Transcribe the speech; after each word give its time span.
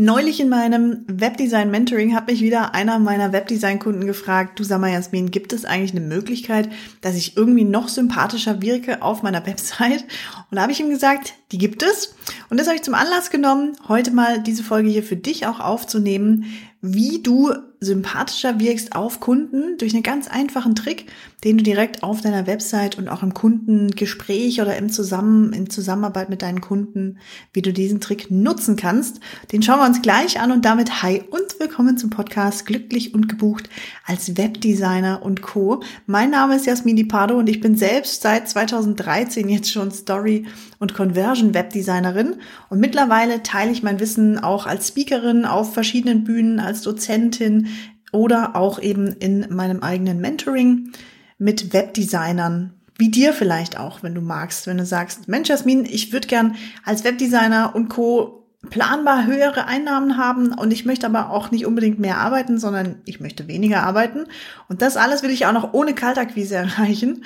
Neulich 0.00 0.38
in 0.38 0.48
meinem 0.48 1.04
Webdesign 1.08 1.72
Mentoring 1.72 2.14
hat 2.14 2.28
mich 2.28 2.40
wieder 2.40 2.72
einer 2.72 3.00
meiner 3.00 3.32
Webdesign-Kunden 3.32 4.06
gefragt, 4.06 4.56
du 4.60 4.62
sag 4.62 4.80
mal 4.80 4.92
Jasmin, 4.92 5.32
gibt 5.32 5.52
es 5.52 5.64
eigentlich 5.64 5.90
eine 5.90 6.06
Möglichkeit, 6.06 6.68
dass 7.00 7.16
ich 7.16 7.36
irgendwie 7.36 7.64
noch 7.64 7.88
sympathischer 7.88 8.62
wirke 8.62 9.02
auf 9.02 9.24
meiner 9.24 9.44
Website? 9.46 10.04
Und 10.52 10.54
da 10.54 10.62
habe 10.62 10.70
ich 10.70 10.78
ihm 10.78 10.88
gesagt, 10.88 11.34
die 11.50 11.58
gibt 11.58 11.82
es. 11.82 12.14
Und 12.48 12.60
das 12.60 12.68
habe 12.68 12.76
ich 12.76 12.84
zum 12.84 12.94
Anlass 12.94 13.30
genommen, 13.30 13.76
heute 13.88 14.12
mal 14.12 14.40
diese 14.40 14.62
Folge 14.62 14.88
hier 14.88 15.02
für 15.02 15.16
dich 15.16 15.48
auch 15.48 15.58
aufzunehmen, 15.58 16.44
wie 16.80 17.22
du 17.22 17.52
sympathischer 17.80 18.58
wirkst 18.58 18.94
auf 18.94 19.20
Kunden 19.20 19.78
durch 19.78 19.94
einen 19.94 20.02
ganz 20.02 20.28
einfachen 20.28 20.74
Trick, 20.74 21.06
den 21.44 21.58
du 21.58 21.64
direkt 21.64 22.02
auf 22.02 22.20
deiner 22.20 22.46
Website 22.46 22.98
und 22.98 23.08
auch 23.08 23.22
im 23.22 23.34
Kundengespräch 23.34 24.60
oder 24.60 24.76
im 24.76 24.90
Zusammen, 24.90 25.52
in 25.52 25.70
Zusammenarbeit 25.70 26.28
mit 26.28 26.42
deinen 26.42 26.60
Kunden, 26.60 27.18
wie 27.52 27.62
du 27.62 27.72
diesen 27.72 28.00
Trick 28.00 28.30
nutzen 28.30 28.76
kannst. 28.76 29.20
Den 29.52 29.62
schauen 29.62 29.78
wir 29.78 29.86
uns 29.86 30.02
gleich 30.02 30.40
an 30.40 30.50
und 30.50 30.64
damit 30.64 31.02
hi 31.02 31.22
und 31.30 31.60
willkommen 31.60 31.98
zum 31.98 32.10
Podcast 32.10 32.66
Glücklich 32.66 33.14
und 33.14 33.28
gebucht 33.28 33.68
als 34.04 34.36
Webdesigner 34.36 35.22
und 35.22 35.42
Co. 35.42 35.82
Mein 36.06 36.30
Name 36.30 36.56
ist 36.56 36.66
Jasmin 36.66 36.96
Di 36.96 37.04
Pardo 37.04 37.38
und 37.38 37.48
ich 37.48 37.60
bin 37.60 37.76
selbst 37.76 38.22
seit 38.22 38.48
2013 38.48 39.48
jetzt 39.48 39.70
schon 39.70 39.92
Story 39.92 40.46
und 40.78 40.94
Conversion 40.94 41.54
Webdesignerin. 41.54 42.36
Und 42.68 42.80
mittlerweile 42.80 43.42
teile 43.42 43.70
ich 43.70 43.82
mein 43.82 44.00
Wissen 44.00 44.38
auch 44.38 44.66
als 44.66 44.88
Speakerin 44.88 45.44
auf 45.44 45.74
verschiedenen 45.74 46.24
Bühnen, 46.24 46.60
als 46.60 46.82
Dozentin 46.82 47.68
oder 48.12 48.56
auch 48.56 48.80
eben 48.80 49.08
in 49.08 49.46
meinem 49.54 49.82
eigenen 49.82 50.20
Mentoring 50.20 50.92
mit 51.38 51.72
Webdesignern, 51.72 52.74
wie 52.96 53.10
dir 53.10 53.32
vielleicht 53.32 53.78
auch, 53.78 54.02
wenn 54.02 54.14
du 54.14 54.20
magst, 54.20 54.66
wenn 54.66 54.78
du 54.78 54.86
sagst, 54.86 55.28
Mensch, 55.28 55.48
Jasmin, 55.48 55.84
ich 55.84 56.12
würde 56.12 56.26
gern 56.26 56.56
als 56.84 57.04
Webdesigner 57.04 57.74
und 57.74 57.88
Co. 57.88 58.46
planbar 58.70 59.26
höhere 59.26 59.66
Einnahmen 59.66 60.16
haben 60.16 60.52
und 60.52 60.72
ich 60.72 60.84
möchte 60.84 61.06
aber 61.06 61.30
auch 61.30 61.52
nicht 61.52 61.64
unbedingt 61.64 62.00
mehr 62.00 62.18
arbeiten, 62.18 62.58
sondern 62.58 62.96
ich 63.04 63.20
möchte 63.20 63.46
weniger 63.46 63.84
arbeiten. 63.84 64.24
Und 64.68 64.82
das 64.82 64.96
alles 64.96 65.22
will 65.22 65.30
ich 65.30 65.46
auch 65.46 65.52
noch 65.52 65.74
ohne 65.74 65.94
Kaltakquise 65.94 66.56
erreichen, 66.56 67.22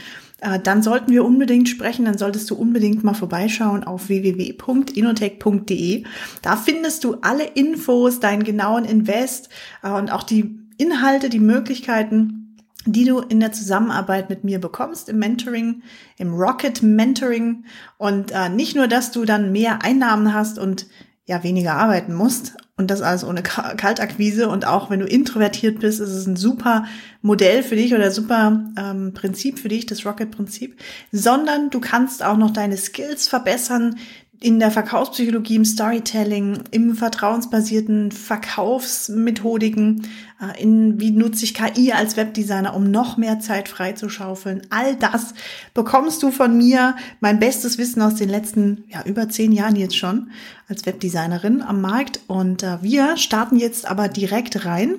dann 0.62 0.82
sollten 0.82 1.12
wir 1.12 1.24
unbedingt 1.24 1.68
sprechen, 1.68 2.04
dann 2.04 2.18
solltest 2.18 2.50
du 2.50 2.56
unbedingt 2.56 3.04
mal 3.04 3.14
vorbeischauen 3.14 3.84
auf 3.84 4.08
www.inotech.de. 4.08 6.04
Da 6.42 6.56
findest 6.56 7.04
du 7.04 7.18
alle 7.22 7.44
Infos, 7.44 8.18
deinen 8.20 8.42
genauen 8.42 8.84
Invest 8.84 9.48
äh, 9.82 9.90
und 9.90 10.10
auch 10.10 10.24
die 10.24 10.58
Inhalte, 10.78 11.28
die 11.28 11.38
Möglichkeiten, 11.38 12.56
die 12.84 13.04
du 13.04 13.20
in 13.20 13.38
der 13.38 13.52
Zusammenarbeit 13.52 14.28
mit 14.28 14.42
mir 14.42 14.60
bekommst, 14.60 15.08
im 15.08 15.18
Mentoring, 15.18 15.82
im 16.18 16.34
Rocket 16.34 16.82
Mentoring. 16.82 17.64
Und 17.96 18.32
äh, 18.32 18.48
nicht 18.48 18.74
nur, 18.74 18.88
dass 18.88 19.12
du 19.12 19.24
dann 19.24 19.52
mehr 19.52 19.84
Einnahmen 19.84 20.34
hast 20.34 20.58
und 20.58 20.86
ja 21.24 21.42
weniger 21.42 21.74
arbeiten 21.74 22.14
musst 22.14 22.56
und 22.76 22.90
das 22.90 23.02
alles 23.02 23.24
ohne 23.24 23.42
Kaltakquise. 23.42 24.48
Und 24.48 24.66
auch 24.66 24.90
wenn 24.90 25.00
du 25.00 25.06
introvertiert 25.06 25.80
bist, 25.80 26.00
ist 26.00 26.10
es 26.10 26.26
ein 26.26 26.36
super 26.36 26.84
Modell 27.20 27.62
für 27.62 27.76
dich 27.76 27.94
oder 27.94 28.10
super 28.10 28.64
ähm, 28.76 29.12
Prinzip 29.14 29.58
für 29.58 29.68
dich, 29.68 29.86
das 29.86 30.04
Rocket-Prinzip, 30.04 30.78
sondern 31.12 31.70
du 31.70 31.80
kannst 31.80 32.24
auch 32.24 32.36
noch 32.36 32.50
deine 32.50 32.76
Skills 32.76 33.28
verbessern, 33.28 33.96
in 34.42 34.58
der 34.58 34.70
Verkaufspsychologie, 34.70 35.56
im 35.56 35.64
Storytelling, 35.64 36.64
im 36.72 36.94
vertrauensbasierten 36.96 38.10
Verkaufsmethodiken, 38.10 40.08
äh, 40.40 40.60
in 40.60 41.00
wie 41.00 41.12
nutze 41.12 41.44
ich 41.44 41.54
KI 41.54 41.92
als 41.92 42.16
Webdesigner, 42.16 42.74
um 42.74 42.90
noch 42.90 43.16
mehr 43.16 43.38
Zeit 43.38 43.68
freizuschaufeln. 43.68 44.62
All 44.70 44.96
das 44.96 45.34
bekommst 45.74 46.22
du 46.22 46.30
von 46.30 46.56
mir, 46.56 46.96
mein 47.20 47.38
bestes 47.38 47.78
Wissen 47.78 48.02
aus 48.02 48.16
den 48.16 48.28
letzten, 48.28 48.84
ja, 48.88 49.04
über 49.04 49.28
zehn 49.28 49.52
Jahren 49.52 49.76
jetzt 49.76 49.96
schon 49.96 50.30
als 50.68 50.86
Webdesignerin 50.86 51.62
am 51.62 51.80
Markt. 51.80 52.20
Und 52.26 52.64
äh, 52.64 52.82
wir 52.82 53.16
starten 53.16 53.56
jetzt 53.56 53.86
aber 53.86 54.08
direkt 54.08 54.64
rein 54.64 54.96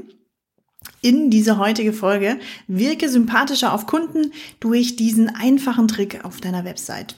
in 1.01 1.29
diese 1.29 1.57
heutige 1.57 1.91
Folge. 1.91 2.39
Wirke 2.67 3.09
sympathischer 3.09 3.73
auf 3.73 3.87
Kunden 3.87 4.31
durch 4.61 4.95
diesen 4.95 5.35
einfachen 5.35 5.87
Trick 5.87 6.23
auf 6.23 6.39
deiner 6.39 6.63
Website. 6.63 7.17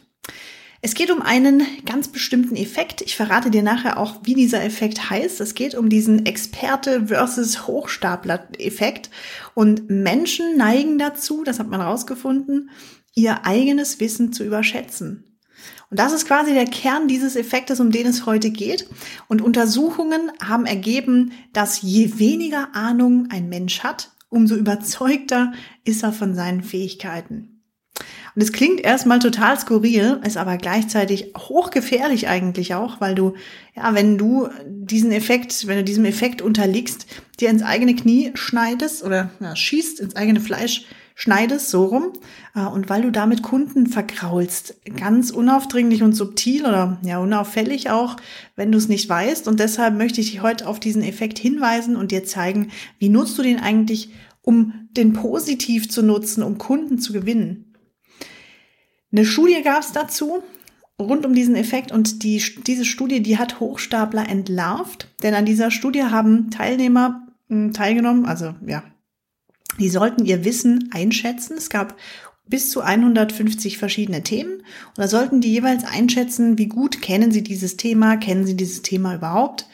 Es 0.86 0.94
geht 0.94 1.10
um 1.10 1.24
einen 1.24 1.64
ganz 1.88 2.10
bestimmten 2.10 2.56
Effekt. 2.56 3.02
Ich 3.02 3.16
verrate 3.16 3.50
dir 3.50 3.64
nachher 3.64 3.98
auch, 3.98 4.18
wie 4.22 4.36
dieser 4.36 4.64
Effekt 4.64 5.10
heißt. 5.10 5.42
Es 5.42 5.56
geht 5.56 5.74
um 5.74 5.90
diesen 5.90 6.28
Experte 6.28 7.08
versus 7.08 7.66
Hochstapler-Effekt. 7.66 9.10
Und 9.56 9.90
Menschen 9.90 10.58
neigen 10.58 11.00
dazu, 11.00 11.44
das 11.44 11.58
hat 11.58 11.70
man 11.70 11.82
rausgefunden, 11.82 12.70
ihr 13.16 13.48
eigenes 13.48 14.00
Wissen 14.00 14.32
zu 14.32 14.44
überschätzen. 14.44 15.40
Und 15.90 16.00
das 16.00 16.14
ist 16.14 16.28
quasi 16.28 16.54
der 16.54 16.66
Kern 16.66 17.08
dieses 17.08 17.36
Effektes, 17.36 17.80
um 17.80 17.90
den 17.90 18.06
es 18.06 18.28
heute 18.28 18.52
geht. 18.52 18.88
Und 19.28 19.42
Untersuchungen 19.42 20.32
haben 20.40 20.68
ergeben, 20.68 21.32
dass 21.52 21.82
je 21.82 22.20
weniger 22.20 22.76
Ahnung 22.76 23.30
ein 23.32 23.50
Mensch 23.50 23.80
hat, 23.80 24.12
umso 24.30 24.54
überzeugter 24.56 25.52
ist 25.84 26.04
er 26.04 26.12
von 26.12 26.36
seinen 26.36 26.62
Fähigkeiten. 26.62 27.55
Und 28.36 28.42
es 28.42 28.52
klingt 28.52 28.82
erstmal 28.82 29.20
total 29.20 29.58
skurril, 29.58 30.20
ist 30.26 30.36
aber 30.36 30.58
gleichzeitig 30.58 31.32
hochgefährlich 31.38 32.28
eigentlich 32.28 32.76
auch, 32.76 33.00
weil 33.00 33.16
du, 33.16 33.34
ja, 33.76 33.96
wenn 33.96 34.18
du 34.18 34.50
diesen 34.68 35.14
Effekt, 35.14 35.68
wenn 35.68 35.78
du 35.78 35.84
diesem 35.86 36.04
Effekt 36.04 36.42
unterliegst, 36.42 37.08
dir 37.40 37.50
ins 37.50 37.64
eigene 37.64 37.96
Knie 37.96 38.32
schneidest 38.34 39.04
oder 39.04 39.30
ja, 39.40 39.56
schießt 39.56 40.02
ins 40.02 40.18
eigene 40.18 40.42
Fleisch, 40.42 40.86
schneidest, 41.16 41.70
so 41.70 41.86
rum, 41.86 42.12
äh, 42.56 42.66
und 42.66 42.90
weil 42.90 43.02
du 43.02 43.12
damit 43.12 43.42
Kunden 43.42 43.88
vergraulst, 43.88 44.76
ganz 44.98 45.32
unaufdringlich 45.32 46.04
und 46.04 46.12
subtil 46.12 46.66
oder 46.66 47.00
ja 47.04 47.20
unauffällig 47.20 47.90
auch, 47.90 48.18
wenn 48.58 48.70
du 48.70 48.78
es 48.78 48.90
nicht 48.90 49.08
weißt. 49.08 49.48
Und 49.48 49.62
deshalb 49.62 49.96
möchte 49.96 50.20
ich 50.20 50.32
dich 50.32 50.42
heute 50.42 50.68
auf 50.68 50.82
diesen 50.82 51.04
Effekt 51.04 51.40
hinweisen 51.40 51.96
und 51.96 52.12
dir 52.12 52.26
zeigen, 52.26 52.72
wie 53.00 53.08
nutzt 53.08 53.38
du 53.38 53.44
den 53.44 53.62
eigentlich, 53.62 54.10
um 54.42 54.90
den 54.92 55.14
positiv 55.14 55.90
zu 55.90 56.04
nutzen, 56.04 56.44
um 56.44 56.58
Kunden 56.58 57.00
zu 57.00 57.14
gewinnen. 57.14 57.75
Eine 59.16 59.26
Studie 59.26 59.62
gab 59.64 59.80
es 59.80 59.94
dazu 59.94 60.44
rund 61.00 61.26
um 61.26 61.34
diesen 61.34 61.56
Effekt 61.56 61.94
und 61.94 62.22
die, 62.24 62.44
diese 62.68 62.84
Studie, 62.84 63.24
die 63.24 63.38
hat 63.38 63.62
Hochstapler 63.62 64.28
entlarvt, 64.28 65.08
denn 65.24 65.34
an 65.34 65.46
dieser 65.46 65.72
Studie 65.72 66.04
haben 66.04 66.52
Teilnehmer 66.52 67.26
hm, 67.48 67.72
teilgenommen, 67.72 68.26
also 68.26 68.56
ja, 68.68 68.84
die 69.80 69.88
sollten 69.88 70.26
ihr 70.26 70.44
Wissen 70.44 70.90
einschätzen. 70.92 71.56
Es 71.58 71.70
gab 71.70 71.96
bis 72.50 72.72
zu 72.72 72.82
150 72.82 73.78
verschiedene 73.78 74.22
Themen 74.22 74.58
und 74.58 74.98
da 74.98 75.08
sollten 75.08 75.40
die 75.40 75.54
jeweils 75.54 75.86
einschätzen, 75.86 76.58
wie 76.58 76.68
gut 76.68 77.02
kennen 77.02 77.32
sie 77.32 77.42
dieses 77.42 77.78
Thema, 77.78 78.18
kennen 78.18 78.46
sie 78.46 78.58
dieses 78.58 78.82
Thema 78.82 79.16
überhaupt. 79.16 79.66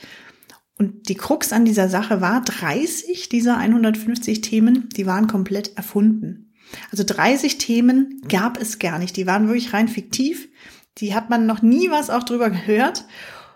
Und 0.77 1.09
die 1.09 1.15
Krux 1.15 1.51
an 1.51 1.65
dieser 1.65 1.89
Sache 1.89 2.21
war, 2.21 2.41
30 2.41 3.27
dieser 3.29 3.57
150 3.57 4.41
Themen, 4.41 4.87
die 4.95 5.07
waren 5.07 5.25
komplett 5.25 5.75
erfunden. 5.77 6.50
Also 6.91 7.03
30 7.05 7.57
Themen 7.57 8.21
gab 8.27 8.59
es 8.59 8.79
gar 8.79 8.99
nicht. 8.99 9.17
Die 9.17 9.27
waren 9.27 9.47
wirklich 9.47 9.73
rein 9.73 9.87
fiktiv. 9.87 10.49
Die 10.97 11.13
hat 11.13 11.29
man 11.29 11.45
noch 11.45 11.61
nie 11.61 11.89
was 11.89 12.09
auch 12.09 12.23
drüber 12.23 12.49
gehört. 12.49 13.05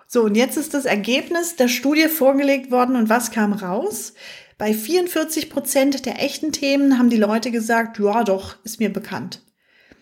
So, 0.08 0.24
und 0.24 0.36
jetzt 0.36 0.58
ist 0.58 0.74
das 0.74 0.86
Ergebnis 0.86 1.56
der 1.56 1.68
Studie 1.68 2.08
vorgelegt 2.08 2.72
worden 2.72 2.96
und 2.96 3.10
was 3.10 3.32
kam 3.32 3.54
raus? 3.54 4.14
Bei 4.58 4.74
44 4.74 5.50
Prozent 5.50 6.06
der 6.06 6.22
echten 6.24 6.52
Themen 6.52 6.98
haben 6.98 7.10
die 7.10 7.18
Leute 7.18 7.52
gesagt, 7.52 8.00
ja 8.00 8.24
doch, 8.24 8.56
ist 8.64 8.80
mir 8.80 8.92
bekannt. 8.92 9.42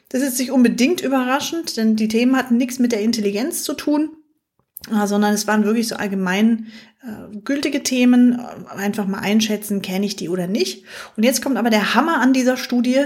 Das 0.10 0.22
ist 0.22 0.38
nicht 0.38 0.52
unbedingt 0.52 1.02
überraschend, 1.02 1.76
denn 1.76 1.96
die 1.96 2.08
Themen 2.08 2.38
hatten 2.38 2.58
nichts 2.58 2.78
mit 2.78 2.92
der 2.92 3.02
Intelligenz 3.02 3.64
zu 3.64 3.74
tun, 3.74 4.12
sondern 4.90 5.34
es 5.34 5.48
waren 5.48 5.64
wirklich 5.64 5.88
so 5.88 5.96
allgemein 5.96 6.68
äh, 7.02 7.38
gültige 7.44 7.84
Themen, 7.84 8.40
äh, 8.40 8.76
einfach 8.76 9.08
mal 9.08 9.20
einschätzen, 9.20 9.82
kenne 9.82 10.06
ich 10.06 10.16
die 10.16 10.30
oder 10.30 10.48
nicht. 10.48 10.86
Und 11.16 11.24
jetzt 11.24 11.42
kommt 11.42 11.58
aber 11.58 11.70
der 11.70 11.96
Hammer 11.96 12.20
an 12.20 12.34
dieser 12.34 12.58
Studie. 12.58 13.06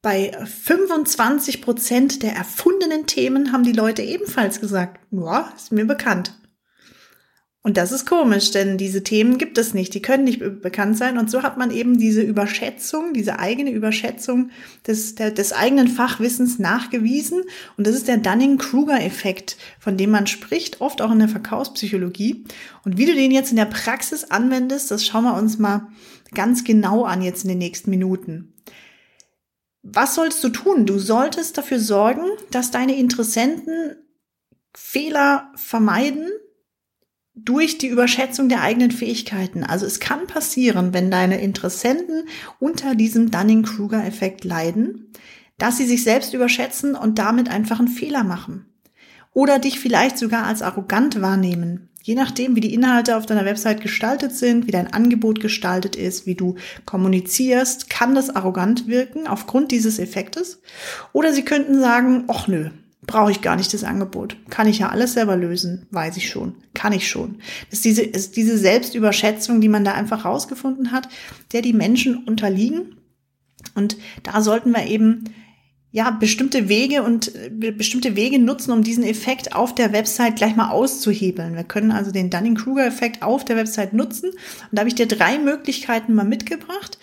Bei 0.00 0.32
25 0.44 1.62
Prozent 1.62 2.22
der 2.24 2.34
erfundenen 2.34 3.06
Themen 3.06 3.52
haben 3.52 3.62
die 3.62 3.72
Leute 3.72 4.02
ebenfalls 4.02 4.60
gesagt, 4.60 4.98
ja, 5.12 5.52
ist 5.56 5.70
mir 5.70 5.84
bekannt. 5.84 6.34
Und 7.64 7.76
das 7.76 7.92
ist 7.92 8.06
komisch, 8.06 8.50
denn 8.50 8.76
diese 8.76 9.04
Themen 9.04 9.38
gibt 9.38 9.56
es 9.56 9.72
nicht, 9.72 9.94
die 9.94 10.02
können 10.02 10.24
nicht 10.24 10.40
bekannt 10.60 10.98
sein. 10.98 11.16
Und 11.16 11.30
so 11.30 11.44
hat 11.44 11.58
man 11.58 11.70
eben 11.70 11.96
diese 11.96 12.20
Überschätzung, 12.20 13.14
diese 13.14 13.38
eigene 13.38 13.70
Überschätzung 13.70 14.50
des, 14.84 15.14
der, 15.14 15.30
des 15.30 15.52
eigenen 15.52 15.86
Fachwissens 15.86 16.58
nachgewiesen. 16.58 17.44
Und 17.76 17.86
das 17.86 17.94
ist 17.94 18.08
der 18.08 18.16
Dunning-Kruger-Effekt, 18.16 19.56
von 19.78 19.96
dem 19.96 20.10
man 20.10 20.26
spricht, 20.26 20.80
oft 20.80 21.00
auch 21.00 21.12
in 21.12 21.20
der 21.20 21.28
Verkaufspsychologie. 21.28 22.44
Und 22.84 22.98
wie 22.98 23.06
du 23.06 23.14
den 23.14 23.30
jetzt 23.30 23.50
in 23.50 23.56
der 23.56 23.66
Praxis 23.66 24.24
anwendest, 24.24 24.90
das 24.90 25.06
schauen 25.06 25.24
wir 25.24 25.34
uns 25.34 25.60
mal 25.60 25.86
ganz 26.34 26.64
genau 26.64 27.04
an 27.04 27.22
jetzt 27.22 27.44
in 27.44 27.48
den 27.48 27.58
nächsten 27.58 27.90
Minuten. 27.90 28.54
Was 29.84 30.16
sollst 30.16 30.42
du 30.42 30.48
tun? 30.48 30.84
Du 30.84 30.98
solltest 30.98 31.58
dafür 31.58 31.78
sorgen, 31.78 32.24
dass 32.50 32.72
deine 32.72 32.96
Interessenten 32.96 33.96
Fehler 34.74 35.52
vermeiden 35.54 36.28
durch 37.34 37.78
die 37.78 37.88
Überschätzung 37.88 38.48
der 38.48 38.60
eigenen 38.60 38.90
Fähigkeiten. 38.90 39.64
Also 39.64 39.86
es 39.86 40.00
kann 40.00 40.26
passieren, 40.26 40.92
wenn 40.92 41.10
deine 41.10 41.40
Interessenten 41.40 42.24
unter 42.58 42.94
diesem 42.94 43.30
Dunning-Kruger-Effekt 43.30 44.44
leiden, 44.44 45.10
dass 45.58 45.78
sie 45.78 45.86
sich 45.86 46.04
selbst 46.04 46.34
überschätzen 46.34 46.94
und 46.94 47.18
damit 47.18 47.50
einfach 47.50 47.78
einen 47.78 47.88
Fehler 47.88 48.24
machen. 48.24 48.66
Oder 49.32 49.58
dich 49.58 49.80
vielleicht 49.80 50.18
sogar 50.18 50.44
als 50.44 50.60
arrogant 50.60 51.22
wahrnehmen. 51.22 51.88
Je 52.02 52.14
nachdem, 52.14 52.56
wie 52.56 52.60
die 52.60 52.74
Inhalte 52.74 53.16
auf 53.16 53.26
deiner 53.26 53.44
Website 53.44 53.80
gestaltet 53.80 54.32
sind, 54.32 54.66
wie 54.66 54.72
dein 54.72 54.92
Angebot 54.92 55.40
gestaltet 55.40 55.96
ist, 55.96 56.26
wie 56.26 56.34
du 56.34 56.56
kommunizierst, 56.84 57.88
kann 57.88 58.14
das 58.14 58.28
arrogant 58.28 58.88
wirken 58.88 59.26
aufgrund 59.26 59.70
dieses 59.70 59.98
Effektes. 59.98 60.60
Oder 61.12 61.32
sie 61.32 61.44
könnten 61.44 61.80
sagen, 61.80 62.24
ach 62.26 62.48
nö, 62.48 62.70
brauche 63.06 63.32
ich 63.32 63.42
gar 63.42 63.56
nicht 63.56 63.74
das 63.74 63.84
Angebot. 63.84 64.36
Kann 64.48 64.68
ich 64.68 64.78
ja 64.78 64.88
alles 64.88 65.14
selber 65.14 65.36
lösen, 65.36 65.86
weiß 65.90 66.16
ich 66.16 66.28
schon, 66.28 66.54
kann 66.74 66.92
ich 66.92 67.08
schon. 67.08 67.38
Das 67.70 67.80
ist 67.80 67.84
diese, 67.84 68.02
ist 68.02 68.36
diese 68.36 68.56
Selbstüberschätzung, 68.56 69.60
die 69.60 69.68
man 69.68 69.84
da 69.84 69.92
einfach 69.92 70.24
rausgefunden 70.24 70.92
hat, 70.92 71.08
der 71.52 71.62
die 71.62 71.72
Menschen 71.72 72.24
unterliegen. 72.24 72.96
Und 73.74 73.96
da 74.22 74.40
sollten 74.40 74.70
wir 74.70 74.86
eben 74.86 75.24
ja, 75.92 76.10
bestimmte 76.10 76.70
Wege 76.70 77.02
und 77.02 77.34
äh, 77.34 77.70
bestimmte 77.70 78.16
Wege 78.16 78.38
nutzen, 78.38 78.72
um 78.72 78.82
diesen 78.82 79.04
Effekt 79.04 79.54
auf 79.54 79.74
der 79.74 79.92
Website 79.92 80.36
gleich 80.36 80.56
mal 80.56 80.70
auszuhebeln. 80.70 81.54
Wir 81.54 81.64
können 81.64 81.92
also 81.92 82.10
den 82.10 82.30
Dunning-Kruger-Effekt 82.30 83.22
auf 83.22 83.44
der 83.44 83.56
Website 83.56 83.92
nutzen. 83.92 84.30
Und 84.30 84.72
da 84.72 84.80
habe 84.80 84.88
ich 84.88 84.94
dir 84.94 85.06
drei 85.06 85.38
Möglichkeiten 85.38 86.14
mal 86.14 86.24
mitgebracht. 86.24 86.98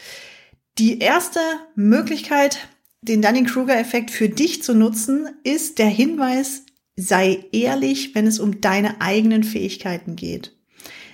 Die 0.80 1.00
erste 1.00 1.40
Möglichkeit, 1.76 2.68
den 3.02 3.22
Dunning-Kruger-Effekt 3.22 4.12
für 4.12 4.30
dich 4.30 4.64
zu 4.64 4.74
nutzen, 4.74 5.30
ist 5.44 5.80
der 5.80 5.88
Hinweis, 5.88 6.64
sei 6.96 7.46
ehrlich, 7.52 8.14
wenn 8.14 8.28
es 8.28 8.40
um 8.40 8.62
deine 8.62 9.02
eigenen 9.02 9.44
Fähigkeiten 9.44 10.16
geht. 10.16 10.56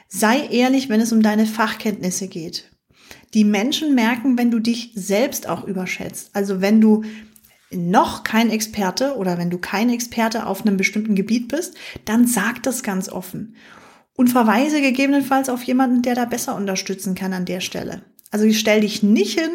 Sei 0.07 0.47
ehrlich, 0.47 0.89
wenn 0.89 1.01
es 1.01 1.11
um 1.11 1.21
deine 1.21 1.45
Fachkenntnisse 1.45 2.27
geht. 2.27 2.71
Die 3.33 3.43
Menschen 3.43 3.95
merken, 3.95 4.37
wenn 4.37 4.51
du 4.51 4.59
dich 4.59 4.91
selbst 4.95 5.47
auch 5.47 5.65
überschätzt. 5.65 6.29
Also 6.33 6.61
wenn 6.61 6.81
du 6.81 7.03
noch 7.71 8.23
kein 8.23 8.49
Experte 8.49 9.15
oder 9.15 9.37
wenn 9.37 9.49
du 9.49 9.57
kein 9.57 9.89
Experte 9.89 10.45
auf 10.45 10.61
einem 10.61 10.77
bestimmten 10.77 11.15
Gebiet 11.15 11.49
bist, 11.49 11.75
dann 12.05 12.27
sag 12.27 12.63
das 12.63 12.83
ganz 12.83 13.09
offen 13.09 13.55
und 14.15 14.29
verweise 14.29 14.81
gegebenenfalls 14.81 15.49
auf 15.49 15.63
jemanden, 15.63 16.01
der 16.01 16.15
da 16.15 16.25
besser 16.25 16.55
unterstützen 16.55 17.15
kann 17.15 17.33
an 17.33 17.45
der 17.45 17.59
Stelle. 17.59 18.03
Also 18.35 18.51
stell 18.51 18.81
dich 18.81 19.01
nicht 19.01 19.39
hin 19.39 19.49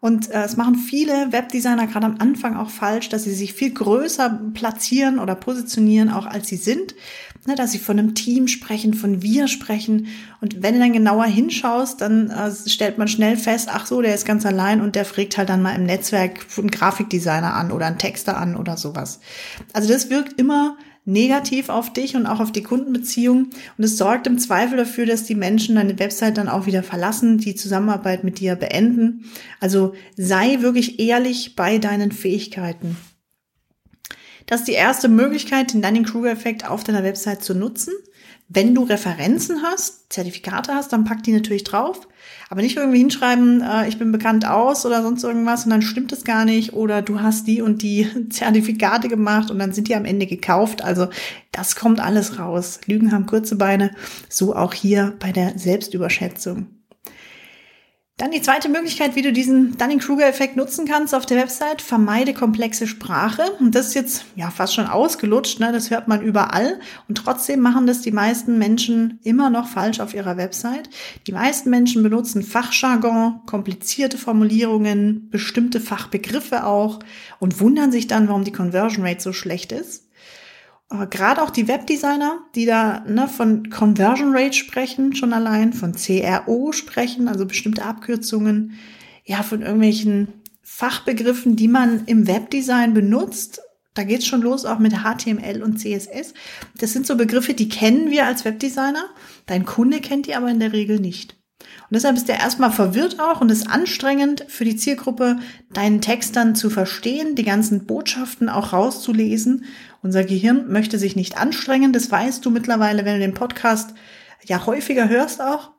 und 0.00 0.30
äh, 0.30 0.44
es 0.44 0.56
machen 0.56 0.76
viele 0.76 1.32
Webdesigner 1.32 1.86
gerade 1.86 2.06
am 2.06 2.16
Anfang 2.18 2.56
auch 2.56 2.70
falsch, 2.70 3.10
dass 3.10 3.24
sie 3.24 3.34
sich 3.34 3.52
viel 3.52 3.74
größer 3.74 4.40
platzieren 4.54 5.18
oder 5.18 5.34
positionieren, 5.34 6.08
auch 6.08 6.24
als 6.24 6.48
sie 6.48 6.56
sind. 6.56 6.94
Ne, 7.46 7.56
dass 7.56 7.72
sie 7.72 7.78
von 7.78 7.98
einem 7.98 8.14
Team 8.14 8.48
sprechen, 8.48 8.94
von 8.94 9.20
wir 9.20 9.48
sprechen. 9.48 10.06
Und 10.40 10.62
wenn 10.62 10.72
du 10.72 10.80
dann 10.80 10.94
genauer 10.94 11.26
hinschaust, 11.26 12.00
dann 12.00 12.30
äh, 12.30 12.50
stellt 12.70 12.96
man 12.96 13.06
schnell 13.06 13.36
fest, 13.36 13.68
ach 13.70 13.84
so, 13.84 14.00
der 14.00 14.14
ist 14.14 14.24
ganz 14.24 14.46
allein 14.46 14.80
und 14.80 14.94
der 14.94 15.04
fragt 15.04 15.36
halt 15.36 15.50
dann 15.50 15.60
mal 15.60 15.74
im 15.74 15.84
Netzwerk 15.84 16.46
einen 16.56 16.70
Grafikdesigner 16.70 17.52
an 17.52 17.70
oder 17.70 17.84
einen 17.84 17.98
Texter 17.98 18.38
an 18.38 18.56
oder 18.56 18.78
sowas. 18.78 19.20
Also 19.74 19.92
das 19.92 20.08
wirkt 20.08 20.40
immer 20.40 20.78
negativ 21.04 21.68
auf 21.68 21.92
dich 21.92 22.14
und 22.16 22.26
auch 22.26 22.40
auf 22.40 22.52
die 22.52 22.62
Kundenbeziehung. 22.62 23.50
Und 23.76 23.84
es 23.84 23.96
sorgt 23.96 24.26
im 24.26 24.38
Zweifel 24.38 24.76
dafür, 24.76 25.06
dass 25.06 25.24
die 25.24 25.34
Menschen 25.34 25.74
deine 25.74 25.98
Website 25.98 26.38
dann 26.38 26.48
auch 26.48 26.66
wieder 26.66 26.82
verlassen, 26.82 27.38
die 27.38 27.54
Zusammenarbeit 27.54 28.24
mit 28.24 28.38
dir 28.38 28.56
beenden. 28.56 29.24
Also 29.60 29.94
sei 30.16 30.58
wirklich 30.60 31.00
ehrlich 31.00 31.56
bei 31.56 31.78
deinen 31.78 32.12
Fähigkeiten. 32.12 32.96
Das 34.46 34.60
ist 34.60 34.68
die 34.68 34.72
erste 34.72 35.08
Möglichkeit, 35.08 35.72
den 35.72 35.82
Dunning-Kruger-Effekt 35.82 36.68
auf 36.68 36.84
deiner 36.84 37.04
Website 37.04 37.42
zu 37.42 37.54
nutzen. 37.54 37.92
Wenn 38.48 38.74
du 38.74 38.82
Referenzen 38.82 39.62
hast, 39.62 40.12
Zertifikate 40.12 40.74
hast, 40.74 40.92
dann 40.92 41.04
pack 41.04 41.22
die 41.22 41.32
natürlich 41.32 41.64
drauf. 41.64 42.06
Aber 42.50 42.60
nicht 42.60 42.76
irgendwie 42.76 42.98
hinschreiben, 42.98 43.62
äh, 43.62 43.88
ich 43.88 43.98
bin 43.98 44.12
bekannt 44.12 44.46
aus 44.46 44.84
oder 44.84 45.02
sonst 45.02 45.24
irgendwas 45.24 45.64
und 45.64 45.70
dann 45.70 45.80
stimmt 45.80 46.12
es 46.12 46.22
gar 46.22 46.44
nicht 46.44 46.74
oder 46.74 47.00
du 47.00 47.20
hast 47.20 47.46
die 47.46 47.62
und 47.62 47.80
die 47.80 48.06
Zertifikate 48.30 49.08
gemacht 49.08 49.50
und 49.50 49.58
dann 49.58 49.72
sind 49.72 49.88
die 49.88 49.94
am 49.94 50.04
Ende 50.04 50.26
gekauft. 50.26 50.84
Also 50.84 51.08
das 51.50 51.76
kommt 51.76 52.00
alles 52.00 52.38
raus. 52.38 52.80
Lügen 52.86 53.10
haben 53.12 53.24
kurze 53.24 53.56
Beine, 53.56 53.92
so 54.28 54.54
auch 54.54 54.74
hier 54.74 55.14
bei 55.18 55.32
der 55.32 55.58
Selbstüberschätzung. 55.58 56.66
Dann 58.18 58.30
die 58.30 58.42
zweite 58.42 58.68
Möglichkeit, 58.68 59.16
wie 59.16 59.22
du 59.22 59.32
diesen 59.32 59.76
Dunning-Kruger-Effekt 59.78 60.54
nutzen 60.54 60.86
kannst 60.86 61.14
auf 61.14 61.24
der 61.24 61.38
Website, 61.38 61.80
vermeide 61.80 62.34
komplexe 62.34 62.86
Sprache. 62.86 63.42
Und 63.58 63.74
das 63.74 63.88
ist 63.88 63.94
jetzt 63.94 64.26
ja 64.36 64.50
fast 64.50 64.74
schon 64.74 64.86
ausgelutscht, 64.86 65.60
ne? 65.60 65.72
das 65.72 65.90
hört 65.90 66.08
man 66.08 66.20
überall. 66.20 66.78
Und 67.08 67.16
trotzdem 67.16 67.60
machen 67.60 67.86
das 67.86 68.02
die 68.02 68.12
meisten 68.12 68.58
Menschen 68.58 69.18
immer 69.24 69.48
noch 69.48 69.66
falsch 69.66 69.98
auf 70.00 70.12
ihrer 70.12 70.36
Website. 70.36 70.90
Die 71.26 71.32
meisten 71.32 71.70
Menschen 71.70 72.02
benutzen 72.02 72.42
Fachjargon, 72.42 73.40
komplizierte 73.46 74.18
Formulierungen, 74.18 75.30
bestimmte 75.30 75.80
Fachbegriffe 75.80 76.66
auch 76.66 76.98
und 77.40 77.60
wundern 77.60 77.90
sich 77.92 78.08
dann, 78.08 78.28
warum 78.28 78.44
die 78.44 78.52
Conversion 78.52 79.06
Rate 79.06 79.22
so 79.22 79.32
schlecht 79.32 79.72
ist 79.72 80.11
gerade 81.10 81.42
auch 81.42 81.50
die 81.50 81.68
Webdesigner, 81.68 82.40
die 82.54 82.66
da 82.66 83.00
ne, 83.00 83.28
von 83.28 83.70
Conversion 83.70 84.34
Rate 84.34 84.54
sprechen, 84.54 85.14
schon 85.14 85.32
allein, 85.32 85.72
von 85.72 85.94
CRO 85.94 86.72
sprechen, 86.72 87.28
also 87.28 87.46
bestimmte 87.46 87.84
Abkürzungen, 87.84 88.78
ja, 89.24 89.42
von 89.42 89.62
irgendwelchen 89.62 90.28
Fachbegriffen, 90.62 91.56
die 91.56 91.68
man 91.68 92.04
im 92.06 92.26
Webdesign 92.26 92.94
benutzt. 92.94 93.60
Da 93.94 94.04
geht's 94.04 94.26
schon 94.26 94.40
los, 94.40 94.64
auch 94.64 94.78
mit 94.78 94.94
HTML 94.94 95.62
und 95.62 95.78
CSS. 95.78 96.32
Das 96.78 96.92
sind 96.92 97.06
so 97.06 97.16
Begriffe, 97.16 97.52
die 97.52 97.68
kennen 97.68 98.10
wir 98.10 98.26
als 98.26 98.44
Webdesigner. 98.44 99.04
Dein 99.46 99.66
Kunde 99.66 100.00
kennt 100.00 100.26
die 100.26 100.34
aber 100.34 100.50
in 100.50 100.60
der 100.60 100.72
Regel 100.72 100.98
nicht. 100.98 101.36
Und 101.62 101.94
deshalb 101.94 102.16
ist 102.16 102.28
der 102.28 102.40
erstmal 102.40 102.70
verwirrt 102.70 103.20
auch 103.20 103.40
und 103.40 103.50
ist 103.50 103.68
anstrengend 103.68 104.44
für 104.48 104.64
die 104.64 104.76
Zielgruppe, 104.76 105.38
deinen 105.72 106.00
Text 106.00 106.36
dann 106.36 106.54
zu 106.54 106.70
verstehen, 106.70 107.34
die 107.34 107.44
ganzen 107.44 107.86
Botschaften 107.86 108.48
auch 108.48 108.72
rauszulesen. 108.72 109.64
Unser 110.02 110.24
Gehirn 110.24 110.70
möchte 110.72 110.98
sich 110.98 111.16
nicht 111.16 111.38
anstrengen, 111.38 111.92
das 111.92 112.10
weißt 112.10 112.44
du 112.44 112.50
mittlerweile, 112.50 113.04
wenn 113.04 113.14
du 113.14 113.20
den 113.20 113.34
Podcast 113.34 113.94
ja 114.44 114.66
häufiger 114.66 115.08
hörst 115.08 115.40
auch 115.40 115.70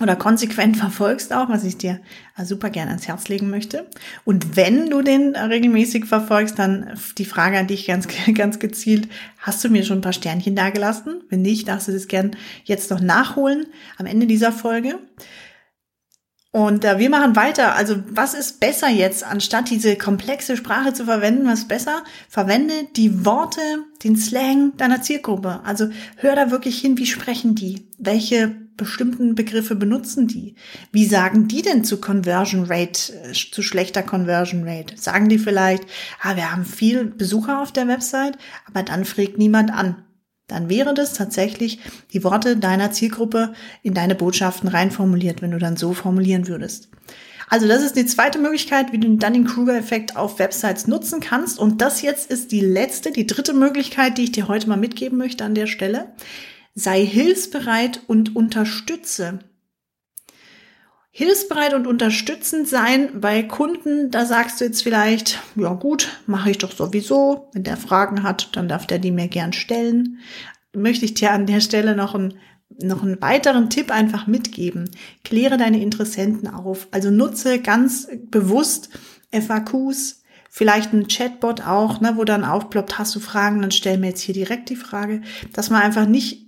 oder 0.00 0.16
konsequent 0.16 0.76
verfolgst 0.76 1.32
auch, 1.32 1.48
was 1.48 1.64
ich 1.64 1.78
dir 1.78 2.00
super 2.42 2.70
gerne 2.70 2.90
ans 2.90 3.08
Herz 3.08 3.28
legen 3.28 3.50
möchte. 3.50 3.86
Und 4.24 4.56
wenn 4.56 4.90
du 4.90 5.02
den 5.02 5.36
regelmäßig 5.36 6.06
verfolgst, 6.06 6.58
dann 6.58 6.98
die 7.18 7.24
Frage 7.24 7.58
an 7.58 7.66
dich 7.66 7.86
ganz, 7.86 8.06
ganz 8.34 8.58
gezielt, 8.58 9.08
hast 9.38 9.64
du 9.64 9.68
mir 9.68 9.84
schon 9.84 9.98
ein 9.98 10.02
paar 10.02 10.12
Sternchen 10.12 10.54
dagelassen? 10.54 11.22
Wenn 11.28 11.42
nicht, 11.42 11.68
darfst 11.68 11.88
du 11.88 11.92
das 11.92 12.08
gern 12.08 12.36
jetzt 12.64 12.90
noch 12.90 13.00
nachholen 13.00 13.66
am 13.98 14.06
Ende 14.06 14.26
dieser 14.26 14.52
Folge. 14.52 14.98
Und 16.56 16.86
äh, 16.86 16.98
wir 16.98 17.10
machen 17.10 17.36
weiter. 17.36 17.74
Also 17.74 17.96
was 18.08 18.32
ist 18.32 18.60
besser 18.60 18.88
jetzt, 18.88 19.24
anstatt 19.24 19.68
diese 19.68 19.96
komplexe 19.96 20.56
Sprache 20.56 20.94
zu 20.94 21.04
verwenden? 21.04 21.46
Was 21.46 21.60
ist 21.60 21.68
besser? 21.68 22.02
Verwende 22.30 22.72
die 22.96 23.26
Worte, 23.26 23.60
den 24.02 24.16
Slang 24.16 24.74
deiner 24.78 25.02
Zielgruppe. 25.02 25.60
Also 25.64 25.88
hör 26.16 26.34
da 26.34 26.50
wirklich 26.50 26.80
hin, 26.80 26.96
wie 26.96 27.04
sprechen 27.04 27.56
die? 27.56 27.86
Welche 27.98 28.65
bestimmten 28.76 29.34
Begriffe 29.34 29.74
benutzen 29.74 30.26
die? 30.26 30.54
Wie 30.92 31.06
sagen 31.06 31.48
die 31.48 31.62
denn 31.62 31.84
zu 31.84 32.00
Conversion 32.00 32.64
Rate, 32.64 33.12
äh, 33.12 33.32
zu 33.32 33.62
schlechter 33.62 34.02
Conversion 34.02 34.68
Rate? 34.68 34.96
Sagen 34.96 35.28
die 35.28 35.38
vielleicht, 35.38 35.84
ah, 36.22 36.36
wir 36.36 36.52
haben 36.52 36.64
viel 36.64 37.04
Besucher 37.04 37.62
auf 37.62 37.72
der 37.72 37.88
Website, 37.88 38.36
aber 38.66 38.82
dann 38.82 39.04
fragt 39.04 39.38
niemand 39.38 39.72
an 39.72 40.02
dann 40.48 40.68
wäre 40.68 40.94
das 40.94 41.14
tatsächlich 41.14 41.80
die 42.12 42.22
Worte 42.22 42.56
deiner 42.56 42.92
Zielgruppe 42.92 43.54
in 43.82 43.94
deine 43.94 44.14
Botschaften 44.14 44.68
reinformuliert, 44.68 45.42
wenn 45.42 45.50
du 45.50 45.58
dann 45.58 45.76
so 45.76 45.92
formulieren 45.92 46.46
würdest. 46.46 46.88
Also 47.48 47.68
das 47.68 47.82
ist 47.82 47.96
die 47.96 48.06
zweite 48.06 48.38
Möglichkeit, 48.38 48.92
wie 48.92 48.98
du 48.98 49.06
den 49.06 49.18
Dunning-Kruger-Effekt 49.18 50.16
auf 50.16 50.38
Websites 50.38 50.88
nutzen 50.88 51.20
kannst. 51.20 51.58
Und 51.58 51.80
das 51.80 52.02
jetzt 52.02 52.30
ist 52.30 52.50
die 52.50 52.60
letzte, 52.60 53.12
die 53.12 53.26
dritte 53.26 53.54
Möglichkeit, 53.54 54.18
die 54.18 54.24
ich 54.24 54.32
dir 54.32 54.48
heute 54.48 54.68
mal 54.68 54.76
mitgeben 54.76 55.16
möchte 55.16 55.44
an 55.44 55.54
der 55.54 55.68
Stelle. 55.68 56.12
Sei 56.76 57.04
hilfsbereit 57.04 58.02
und 58.06 58.36
unterstütze 58.36 59.40
hilfsbereit 61.18 61.72
und 61.72 61.86
unterstützend 61.86 62.68
sein 62.68 63.22
bei 63.22 63.42
Kunden. 63.42 64.10
Da 64.10 64.26
sagst 64.26 64.60
du 64.60 64.66
jetzt 64.66 64.82
vielleicht, 64.82 65.40
ja 65.54 65.72
gut, 65.72 66.20
mache 66.26 66.50
ich 66.50 66.58
doch 66.58 66.72
sowieso. 66.72 67.48
Wenn 67.54 67.62
der 67.62 67.78
Fragen 67.78 68.22
hat, 68.22 68.54
dann 68.54 68.68
darf 68.68 68.86
der 68.86 68.98
die 68.98 69.12
mir 69.12 69.26
gern 69.28 69.54
stellen. 69.54 70.18
Möchte 70.74 71.06
ich 71.06 71.14
dir 71.14 71.30
an 71.30 71.46
der 71.46 71.60
Stelle 71.62 71.96
noch 71.96 72.14
einen, 72.14 72.34
noch 72.82 73.02
einen 73.02 73.18
weiteren 73.22 73.70
Tipp 73.70 73.90
einfach 73.90 74.26
mitgeben. 74.26 74.90
Kläre 75.24 75.56
deine 75.56 75.80
Interessenten 75.80 76.48
auf. 76.48 76.86
Also 76.90 77.10
nutze 77.10 77.62
ganz 77.62 78.08
bewusst 78.30 78.90
FAQs, 79.32 80.22
vielleicht 80.50 80.92
ein 80.92 81.08
Chatbot 81.08 81.62
auch, 81.62 82.02
ne, 82.02 82.12
wo 82.16 82.24
dann 82.24 82.44
aufploppt, 82.44 82.98
hast 82.98 83.14
du 83.14 83.20
Fragen, 83.20 83.62
dann 83.62 83.70
stell 83.70 83.96
mir 83.96 84.08
jetzt 84.08 84.20
hier 84.20 84.34
direkt 84.34 84.68
die 84.68 84.76
Frage, 84.76 85.22
dass 85.54 85.70
man 85.70 85.80
einfach 85.80 86.06
nicht 86.06 86.45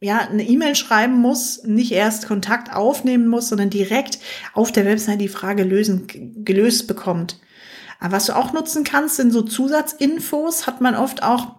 ja, 0.00 0.18
eine 0.18 0.46
E-Mail 0.46 0.74
schreiben 0.74 1.14
muss, 1.14 1.62
nicht 1.64 1.92
erst 1.92 2.28
Kontakt 2.28 2.74
aufnehmen 2.74 3.28
muss, 3.28 3.48
sondern 3.48 3.70
direkt 3.70 4.18
auf 4.54 4.70
der 4.70 4.84
Website 4.84 5.20
die 5.20 5.28
Frage 5.28 5.64
lösen, 5.64 6.06
gelöst 6.44 6.86
bekommt. 6.86 7.40
Aber 8.00 8.12
was 8.12 8.26
du 8.26 8.36
auch 8.36 8.52
nutzen 8.52 8.84
kannst, 8.84 9.16
sind 9.16 9.32
so 9.32 9.42
Zusatzinfos, 9.42 10.66
hat 10.66 10.80
man 10.80 10.94
oft 10.94 11.22
auch 11.22 11.58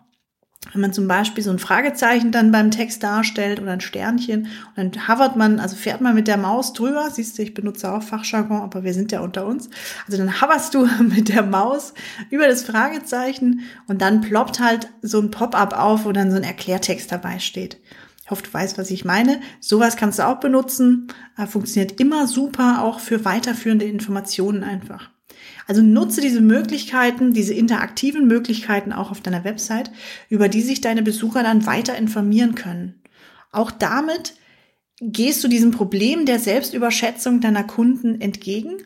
wenn 0.74 0.81
man 0.81 0.93
zum 0.93 1.08
Beispiel 1.08 1.43
so 1.43 1.51
ein 1.51 1.60
Fragezeichen 1.60 2.31
dann 2.31 2.51
beim 2.51 2.69
Text 2.69 3.01
darstellt 3.01 3.62
oder 3.62 3.72
ein 3.72 3.81
Sternchen 3.81 4.48
und 4.75 4.96
dann 4.96 5.08
hovert 5.08 5.36
man, 5.36 5.60
also 5.60 5.75
fährt 5.75 6.01
man 6.01 6.13
mit 6.13 6.27
der 6.27 6.38
Maus 6.38 6.74
drüber, 6.74 7.10
siehst 7.10 7.38
du, 7.38 7.43
ich 7.43 7.53
benutze 7.53 7.91
auch 7.91 8.03
Fachjargon, 8.03 8.62
aber 8.62 8.84
wir 8.84 8.93
sind 8.93 9.12
ja 9.12 9.22
unter 9.22 9.46
uns. 9.46 9.69
Also 10.05 10.17
dann 10.17 10.41
hoverst 10.41 10.74
du 10.74 10.86
mit 11.03 11.29
der 11.29 11.43
Maus 11.43 11.93
über 12.29 12.48
das 12.48 12.63
Fragezeichen 12.63 13.62
und 13.88 14.01
dann 14.01 14.22
ploppt 14.22 14.60
halt 14.60 14.89
so 15.01 15.19
ein 15.19 15.31
Pop-up 15.31 15.77
auf, 15.77 16.05
wo 16.05 16.12
dann 16.12 16.29
so 16.29 16.38
ein 16.38 16.43
Erklärtext 16.43 17.12
dabei 17.12 17.39
steht. 17.39 17.77
Ich 18.30 18.32
hoffe, 18.32 18.44
du 18.44 18.54
weißt, 18.54 18.78
was 18.78 18.92
ich 18.92 19.06
meine. 19.06 19.42
Sowas 19.60 19.98
kannst 19.98 20.20
du 20.20 20.28
auch 20.28 20.40
benutzen. 20.40 21.08
Äh, 21.36 21.48
funktioniert 21.48 22.00
immer 22.00 22.28
super, 22.28 22.84
auch 22.84 23.00
für 23.00 23.26
weiterführende 23.26 23.86
Informationen 23.86 24.64
einfach. 24.64 25.10
Also 25.66 25.82
nutze 25.82 26.22
diese 26.22 26.40
Möglichkeiten, 26.40 27.34
diese 27.34 27.56
interaktiven 27.56 28.28
Möglichkeiten 28.28 28.94
auch 28.94 29.10
auf 29.10 29.22
deiner 29.22 29.46
Website, 29.46 29.90
über 30.30 30.48
die 30.48 30.62
sich 30.62 30.80
deine 30.80 31.02
Besucher 31.02 31.42
dann 31.42 31.66
weiter 31.66 31.98
informieren 31.98 32.54
können. 32.54 33.02
Auch 33.52 33.72
damit 33.72 34.36
gehst 35.02 35.44
du 35.44 35.48
diesem 35.48 35.72
Problem 35.72 36.28
der 36.28 36.38
Selbstüberschätzung 36.38 37.42
deiner 37.42 37.64
Kunden 37.64 38.22
entgegen 38.22 38.78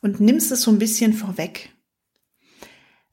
und 0.00 0.20
nimmst 0.20 0.52
es 0.52 0.62
so 0.62 0.70
ein 0.70 0.78
bisschen 0.78 1.12
vorweg. 1.12 1.70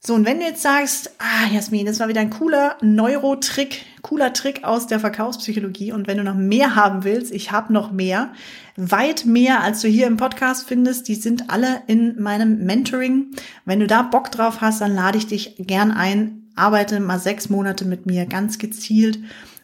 So, 0.02 0.14
und 0.14 0.24
wenn 0.24 0.40
du 0.40 0.46
jetzt 0.46 0.62
sagst, 0.62 1.10
ah, 1.18 1.52
Jasmin, 1.52 1.84
das 1.84 2.00
war 2.00 2.08
wieder 2.08 2.22
ein 2.22 2.30
cooler 2.30 2.78
Neurotrick, 2.80 3.84
cooler 4.00 4.32
Trick 4.32 4.64
aus 4.64 4.86
der 4.86 4.98
Verkaufspsychologie 4.98 5.92
und 5.92 6.06
wenn 6.06 6.16
du 6.16 6.24
noch 6.24 6.34
mehr 6.34 6.74
haben 6.74 7.04
willst, 7.04 7.30
ich 7.30 7.52
habe 7.52 7.70
noch 7.70 7.92
mehr, 7.92 8.32
weit 8.76 9.26
mehr, 9.26 9.62
als 9.62 9.82
du 9.82 9.88
hier 9.88 10.06
im 10.06 10.16
Podcast 10.16 10.66
findest, 10.66 11.06
die 11.08 11.16
sind 11.16 11.50
alle 11.50 11.82
in 11.86 12.18
meinem 12.18 12.64
Mentoring. 12.64 13.36
Wenn 13.66 13.80
du 13.80 13.86
da 13.86 14.00
Bock 14.00 14.30
drauf 14.30 14.62
hast, 14.62 14.80
dann 14.80 14.94
lade 14.94 15.18
ich 15.18 15.26
dich 15.26 15.56
gern 15.58 15.90
ein, 15.90 16.50
arbeite 16.56 16.98
mal 16.98 17.18
sechs 17.18 17.50
Monate 17.50 17.84
mit 17.84 18.06
mir 18.06 18.24
ganz 18.24 18.58
gezielt 18.58 19.18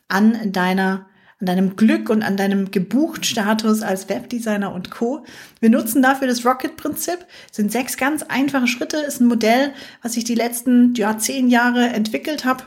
an 0.08 0.52
deiner 0.52 1.06
an 1.38 1.46
deinem 1.46 1.76
Glück 1.76 2.08
und 2.08 2.22
an 2.22 2.36
deinem 2.36 2.70
Gebucht-Status 2.70 3.82
als 3.82 4.08
Webdesigner 4.08 4.72
und 4.72 4.90
Co. 4.90 5.24
Wir 5.60 5.68
nutzen 5.68 6.02
dafür 6.02 6.28
das 6.28 6.46
Rocket-Prinzip. 6.46 7.26
Sind 7.52 7.70
sechs 7.70 7.98
ganz 7.98 8.22
einfache 8.22 8.66
Schritte. 8.66 8.96
Ist 8.96 9.20
ein 9.20 9.26
Modell, 9.26 9.72
was 10.02 10.16
ich 10.16 10.24
die 10.24 10.34
letzten 10.34 10.94
ja, 10.94 11.18
zehn 11.18 11.48
Jahre 11.48 11.88
entwickelt 11.88 12.46
habe 12.46 12.64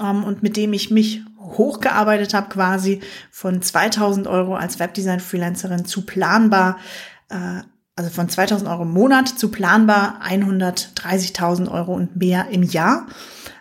ähm, 0.00 0.24
und 0.24 0.42
mit 0.42 0.56
dem 0.56 0.72
ich 0.72 0.90
mich 0.90 1.22
hochgearbeitet 1.38 2.32
habe, 2.32 2.48
quasi 2.48 3.00
von 3.30 3.60
2000 3.60 4.26
Euro 4.26 4.54
als 4.56 4.78
Webdesign-Freelancerin 4.78 5.84
zu 5.84 6.06
planbar, 6.06 6.78
äh, 7.28 7.60
also 7.94 8.10
von 8.10 8.28
2000 8.28 8.68
Euro 8.70 8.82
im 8.82 8.92
Monat 8.92 9.28
zu 9.28 9.50
planbar 9.50 10.20
130.000 10.26 11.70
Euro 11.70 11.94
und 11.94 12.16
mehr 12.16 12.48
im 12.50 12.62
Jahr. 12.62 13.06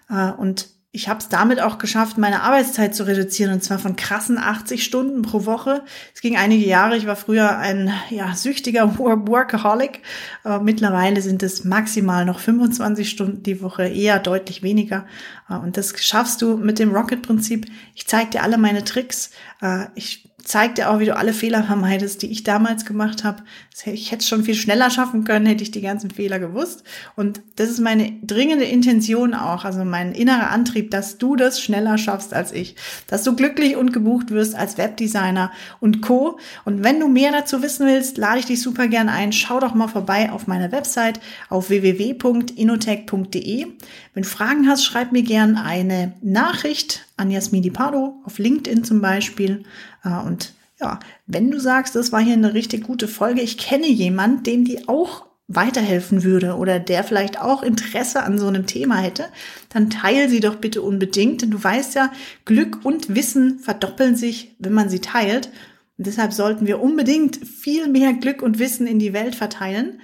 Äh, 0.10 0.32
und 0.32 0.75
ich 0.96 1.10
habe 1.10 1.20
es 1.20 1.28
damit 1.28 1.60
auch 1.60 1.78
geschafft, 1.78 2.18
meine 2.18 2.42
Arbeitszeit 2.44 2.96
zu 2.96 3.06
reduzieren 3.06 3.52
und 3.52 3.62
zwar 3.62 3.80
von 3.80 3.98
krassen 3.98 4.38
80 4.38 4.82
Stunden 4.82 5.24
pro 5.24 5.46
Woche. 5.46 5.84
Es 6.14 6.22
ging 6.22 6.38
einige 6.38 6.66
Jahre. 6.66 6.96
Ich 6.96 7.06
war 7.06 7.18
früher 7.18 7.58
ein 7.58 7.92
ja, 8.10 8.34
süchtiger 8.34 8.98
Workaholic. 8.98 10.00
Äh, 10.46 10.60
mittlerweile 10.60 11.22
sind 11.22 11.44
es 11.44 11.66
maximal 11.66 12.24
noch 12.24 12.40
25 12.40 13.10
Stunden 13.10 13.44
die 13.44 13.62
Woche, 13.62 13.90
eher 13.90 14.20
deutlich 14.20 14.64
weniger. 14.64 15.06
Äh, 15.50 15.56
und 15.56 15.76
das 15.76 15.94
schaffst 16.02 16.42
du 16.42 16.56
mit 16.56 16.80
dem 16.80 16.96
Rocket-Prinzip. 16.96 17.66
Ich 17.94 18.08
zeige 18.08 18.30
dir 18.30 18.44
alle 18.44 18.58
meine 18.58 18.86
Tricks. 18.86 19.32
Äh, 19.62 19.88
ich 19.96 20.25
zeigt 20.46 20.78
ja 20.78 20.94
auch, 20.94 21.00
wie 21.00 21.06
du 21.06 21.16
alle 21.16 21.34
Fehler 21.34 21.64
vermeidest, 21.64 22.22
die 22.22 22.32
ich 22.32 22.44
damals 22.44 22.86
gemacht 22.86 23.24
habe. 23.24 23.44
Ich 23.86 24.12
hätte 24.12 24.22
es 24.22 24.30
schon 24.30 24.44
viel 24.44 24.54
schneller 24.54 24.92
schaffen 24.92 25.24
können, 25.26 25.48
hätte 25.48 25.64
ich 25.64 25.72
die 25.72 25.82
ganzen 25.82 26.12
Fehler 26.12 26.40
gewusst. 26.40 26.84
Und 27.16 27.42
das 27.56 27.70
ist 27.70 27.80
meine 27.80 28.14
dringende 28.22 28.66
Intention 28.66 29.34
auch, 29.34 29.66
also 29.66 29.84
mein 29.84 30.14
innerer 30.14 30.52
Antrieb, 30.52 30.92
dass 30.92 31.18
du 31.18 31.36
das 31.36 31.60
schneller 31.60 31.98
schaffst 31.98 32.34
als 32.34 32.52
ich. 32.52 32.76
Dass 33.08 33.24
du 33.24 33.36
glücklich 33.36 33.76
und 33.76 33.92
gebucht 33.92 34.30
wirst 34.30 34.54
als 34.56 34.78
Webdesigner 34.78 35.52
und 35.80 36.02
Co. 36.02 36.38
Und 36.64 36.84
wenn 36.84 37.00
du 37.00 37.08
mehr 37.08 37.32
dazu 37.32 37.64
wissen 37.64 37.88
willst, 37.88 38.18
lade 38.18 38.40
ich 38.40 38.46
dich 38.46 38.62
super 38.62 38.88
gern 38.88 39.10
ein. 39.10 39.34
Schau 39.34 39.60
doch 39.60 39.74
mal 39.74 39.88
vorbei 39.88 40.32
auf 40.32 40.46
meiner 40.46 40.72
Website 40.72 41.20
auf 41.50 41.70
www.inotech.de. 41.70 43.66
Wenn 44.14 44.24
du 44.24 44.30
Fragen 44.30 44.70
hast, 44.70 44.86
schreib 44.86 45.12
mir 45.12 45.24
gern 45.24 45.58
eine 45.58 46.14
Nachricht 46.22 47.02
an 47.18 47.32
Jasmin 47.32 47.64
Di 47.64 47.72
Pardo 47.72 48.22
auf 48.26 48.38
LinkedIn 48.38 48.84
zum 48.84 49.02
Beispiel. 49.02 49.64
Äh, 50.04 50.20
und 50.26 50.54
ja, 50.80 51.00
wenn 51.26 51.52
du 51.52 51.60
sagst, 51.60 51.96
das 51.96 52.12
war 52.12 52.22
hier 52.22 52.34
eine 52.34 52.54
richtig 52.54 52.84
gute 52.84 53.08
Folge, 53.08 53.42
ich 53.42 53.58
kenne 53.58 53.88
jemanden, 53.88 54.44
dem 54.44 54.66
die 54.66 54.88
auch 54.88 55.26
weiterhelfen 55.48 56.24
würde 56.24 56.56
oder 56.56 56.80
der 56.80 57.04
vielleicht 57.04 57.40
auch 57.40 57.62
Interesse 57.62 58.24
an 58.24 58.40
so 58.40 58.48
einem 58.48 58.66
Thema 58.66 58.98
hätte, 58.98 59.26
dann 59.70 59.90
teile 59.92 60.28
sie 60.28 60.40
doch 60.40 60.56
bitte 60.56 60.82
unbedingt. 60.82 61.42
Denn 61.42 61.52
du 61.52 61.64
weißt 61.64 61.96
ja, 61.96 62.12
Glück 62.46 62.84
und 62.84 63.14
Wissen 63.14 63.60
verdoppeln 63.60 64.16
sich, 64.16 64.56
wenn 64.60 64.74
man 64.74 64.90
sie 64.90 65.00
teilt. 65.00 65.50
Und 65.98 66.08
deshalb 66.08 66.34
sollten 66.34 66.66
wir 66.66 66.82
unbedingt 66.82 67.38
viel 67.48 67.88
mehr 67.88 68.14
Glück 68.14 68.42
und 68.42 68.60
Wissen 68.60 68.88
in 68.88 69.00
die 69.00 69.14
Welt 69.14 69.36
verteilen. 69.36 70.02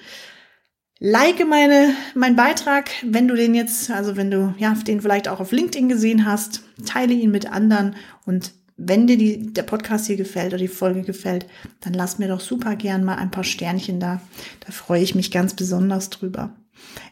Like 1.03 1.43
meine, 1.48 1.96
mein 2.13 2.36
Beitrag, 2.36 2.91
wenn 3.03 3.27
du 3.27 3.36
den 3.36 3.55
jetzt, 3.55 3.89
also 3.89 4.17
wenn 4.17 4.29
du 4.29 4.53
ja, 4.60 4.72
den 4.75 5.01
vielleicht 5.01 5.27
auch 5.27 5.39
auf 5.39 5.51
LinkedIn 5.51 5.89
gesehen 5.89 6.27
hast, 6.27 6.62
teile 6.86 7.15
ihn 7.15 7.31
mit 7.31 7.51
anderen 7.51 7.96
und 8.27 8.53
wenn 8.77 9.08
dir 9.08 9.17
die, 9.17 9.51
der 9.51 9.63
Podcast 9.63 10.05
hier 10.05 10.15
gefällt 10.15 10.50
oder 10.50 10.60
die 10.60 10.67
Folge 10.67 11.01
gefällt, 11.01 11.48
dann 11.79 11.93
lass 11.93 12.20
mir 12.20 12.27
doch 12.27 12.39
super 12.39 12.75
gern 12.75 13.03
mal 13.03 13.15
ein 13.15 13.31
paar 13.31 13.43
Sternchen 13.43 14.00
da. 14.00 14.22
Da 14.60 14.72
freue 14.72 15.01
ich 15.01 15.15
mich 15.15 15.31
ganz 15.31 15.55
besonders 15.55 16.12
drüber. 16.12 16.55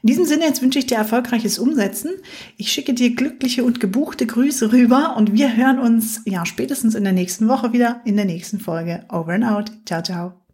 In 0.03 0.07
diesem 0.07 0.25
Sinne, 0.25 0.45
jetzt 0.45 0.61
wünsche 0.61 0.77
ich 0.77 0.85
dir 0.85 0.97
erfolgreiches 0.97 1.57
Umsetzen. 1.57 2.11
Ich 2.57 2.71
schicke 2.71 2.93
dir 2.93 3.15
glückliche 3.15 3.63
und 3.63 3.79
gebuchte 3.79 4.27
Grüße 4.27 4.71
rüber 4.71 5.15
und 5.17 5.33
wir 5.33 5.57
hören 5.57 5.79
uns 5.79 6.21
ja 6.25 6.45
spätestens 6.45 6.93
in 6.93 7.05
der 7.05 7.13
nächsten 7.13 7.47
Woche 7.47 7.73
wieder 7.73 8.01
in 8.05 8.17
der 8.17 8.25
nächsten 8.25 8.59
Folge. 8.59 9.03
Over 9.09 9.33
and 9.33 9.45
out. 9.45 9.71
Ciao, 9.87 10.03
ciao. 10.03 10.48